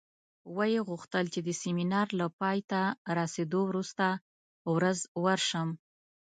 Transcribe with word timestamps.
ویې 0.55 0.79
غوښتل 0.89 1.25
چې 1.33 1.39
د 1.47 1.49
سیمینار 1.61 2.07
له 2.19 2.27
پای 2.39 2.57
ته 2.71 2.81
رسېدو 3.19 3.59
وروسته 3.69 4.05
ورځ 4.73 4.99
ورشم. 5.23 5.69